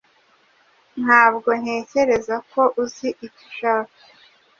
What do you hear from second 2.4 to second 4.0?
ko uzi icyo ushaka.